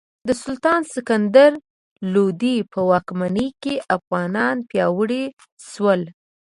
د 0.27 0.29
سلطان 0.43 0.81
سکندر 0.93 1.51
لودي 2.13 2.57
په 2.71 2.79
واکمنۍ 2.91 3.47
کې 3.63 3.73
افغانان 3.97 4.55
پیاوړي 4.69 5.23
شول. 5.69 6.01